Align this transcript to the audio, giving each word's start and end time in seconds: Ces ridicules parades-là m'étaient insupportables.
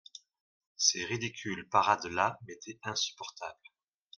Ces 0.77 1.05
ridicules 1.05 1.69
parades-là 1.69 2.39
m'étaient 2.47 2.79
insupportables. 2.81 3.69